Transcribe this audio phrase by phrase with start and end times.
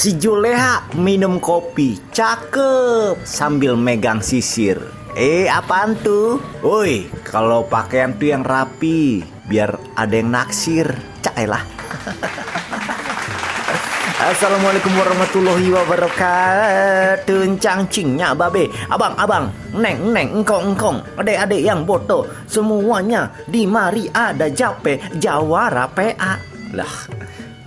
[0.00, 4.80] Si Juleha minum kopi, cakep sambil megang sisir.
[5.12, 6.40] Eh, apaan tuh?
[6.64, 10.88] Woi, kalau pakaian tuh yang rapi, biar ada yang naksir.
[11.20, 11.60] Cak lah.
[14.32, 23.32] Assalamualaikum warahmatullahi wabarakatuh Cangcingnya babe Abang, abang Neng, neng, engkong, engkong Adek-adek yang boto Semuanya
[23.48, 26.36] di mari ada jape Jawara PA
[26.76, 26.92] Lah,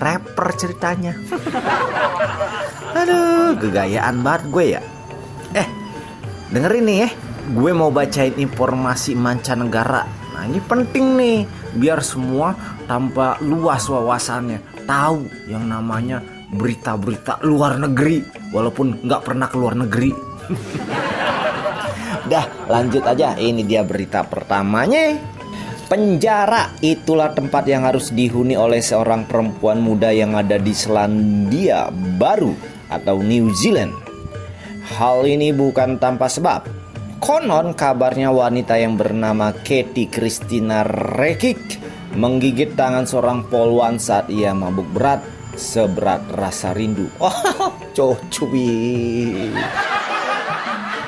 [0.00, 1.12] rapper ceritanya.
[2.96, 4.82] Aduh, gegayaan banget gue ya.
[5.52, 5.68] Eh,
[6.50, 7.08] dengerin nih ya.
[7.52, 10.08] Gue mau bacain informasi mancanegara.
[10.34, 11.38] Nah ini penting nih.
[11.76, 12.56] Biar semua
[12.88, 14.88] tanpa luas wawasannya.
[14.88, 18.24] Tahu yang namanya berita-berita luar negeri.
[18.50, 20.10] Walaupun nggak pernah ke luar negeri.
[22.30, 23.34] Dah lanjut aja.
[23.38, 25.39] Ini dia berita pertamanya.
[25.90, 32.54] Penjara itulah tempat yang harus dihuni oleh seorang perempuan muda yang ada di Selandia Baru
[32.86, 33.90] atau New Zealand.
[34.86, 36.62] Hal ini bukan tanpa sebab.
[37.18, 41.58] Konon kabarnya wanita yang bernama Katie Christina Rekik
[42.14, 45.26] menggigit tangan seorang polwan saat ia mabuk berat
[45.58, 47.10] seberat rasa rindu.
[47.18, 49.50] Oh, cocuy.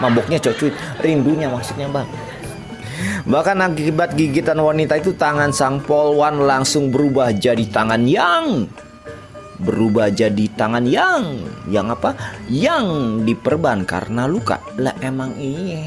[0.03, 2.32] Mabuknya cocuy, rindunya maksudnya bang.
[3.23, 8.67] Bahkan akibat gigitan wanita itu tangan sang polwan langsung berubah jadi tangan yang
[9.63, 11.39] berubah jadi tangan yang
[11.71, 12.19] yang apa?
[12.51, 12.85] Yang
[13.23, 14.59] diperban karena luka.
[14.75, 15.87] Lah emang iya.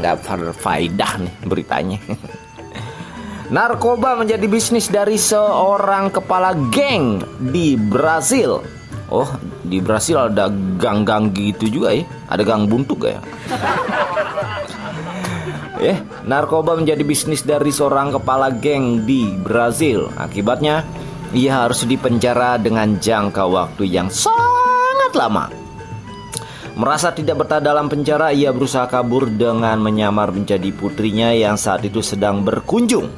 [0.00, 2.00] Nggak berfaedah nih beritanya.
[3.52, 7.20] Narkoba menjadi bisnis dari seorang kepala geng
[7.52, 8.64] di Brazil.
[9.12, 9.28] Oh,
[9.60, 10.48] di Brazil ada
[10.80, 12.08] gang-gang gitu juga ya.
[12.32, 13.20] Ada gang buntu gak ya?
[15.92, 20.08] eh, narkoba menjadi bisnis dari seorang kepala geng di Brazil.
[20.16, 20.88] Akibatnya,
[21.36, 25.52] ia harus dipenjara dengan jangka waktu yang sangat lama.
[26.72, 32.00] Merasa tidak betah dalam penjara, ia berusaha kabur dengan menyamar menjadi putrinya yang saat itu
[32.00, 33.12] sedang berkunjung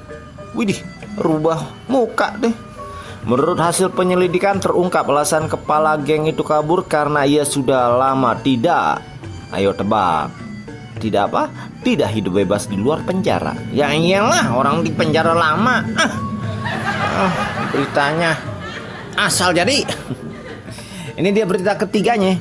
[0.54, 0.78] Widih,
[1.18, 2.54] rubah muka deh.
[3.24, 9.00] Menurut hasil penyelidikan terungkap alasan kepala geng itu kabur karena ia sudah lama tidak.
[9.48, 10.28] Ayo tebak.
[11.00, 11.48] Tidak apa?
[11.80, 13.56] Tidak hidup bebas di luar penjara.
[13.72, 15.80] Ya iyalah orang di penjara lama.
[15.96, 16.12] Ah.
[17.14, 17.32] Ah,
[17.72, 18.36] beritanya
[19.16, 19.84] asal jadi.
[21.18, 22.36] Ini dia berita ketiganya.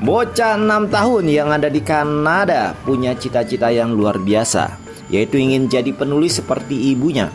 [0.00, 5.92] Bocah 6 tahun yang ada di Kanada punya cita-cita yang luar biasa yaitu ingin jadi
[5.92, 7.28] penulis seperti ibunya.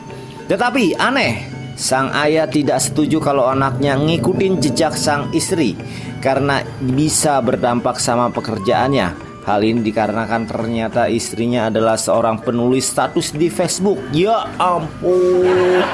[0.50, 5.76] Tetapi aneh, sang ayah tidak setuju kalau anaknya ngikutin jejak sang istri
[6.24, 9.38] karena bisa berdampak sama pekerjaannya.
[9.46, 14.02] Hal ini dikarenakan ternyata istrinya adalah seorang penulis status di Facebook.
[14.10, 15.86] Ya ampun.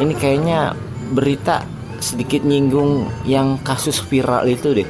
[0.00, 0.72] Ini kayaknya
[1.12, 1.60] berita
[2.00, 4.88] sedikit nyinggung yang kasus viral itu deh.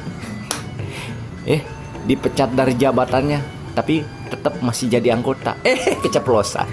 [1.43, 1.61] Eh,
[2.07, 3.43] dipecat dari jabatannya,
[3.75, 3.99] tapi
[4.35, 5.55] tetap masih jadi anggota.
[5.65, 6.67] Eh, keceplosan.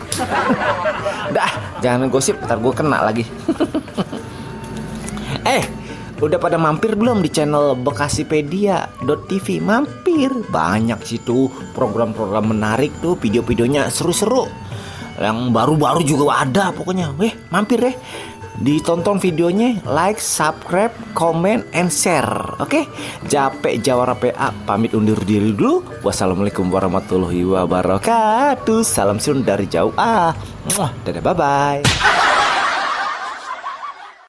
[1.33, 3.25] Dah, jangan gosip, ntar gue kena lagi.
[5.55, 5.65] eh,
[6.21, 9.47] udah pada mampir belum di channel bekasipedia.tv?
[9.63, 14.51] Mampir, banyak situ program-program menarik tuh, video-videonya seru-seru.
[15.17, 17.15] Yang baru-baru juga ada pokoknya.
[17.17, 17.97] Weh, mampir deh
[18.61, 22.59] ditonton videonya, like, subscribe, comment, and share.
[22.61, 22.85] Oke, okay?
[23.25, 26.05] Jape Jawara PA pamit undur diri dulu.
[26.05, 28.85] Wassalamualaikum warahmatullahi wabarakatuh.
[28.85, 29.97] Salam sun dari jauh.
[29.97, 30.37] Ah,
[31.09, 32.12] dadah bye bye.